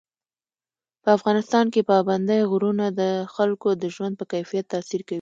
[1.03, 3.01] په افغانستان کې پابندی غرونه د
[3.35, 5.09] خلکو د ژوند په کیفیت تاثیر کوي.